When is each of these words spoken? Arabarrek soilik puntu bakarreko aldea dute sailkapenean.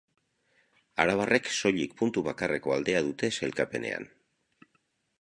Arabarrek 1.03 1.51
soilik 1.57 1.95
puntu 2.01 2.25
bakarreko 2.31 2.77
aldea 2.79 3.05
dute 3.13 3.33
sailkapenean. 3.39 4.13